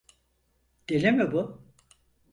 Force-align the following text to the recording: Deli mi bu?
Deli 0.89 1.11
mi 1.11 1.31
bu? 1.31 1.61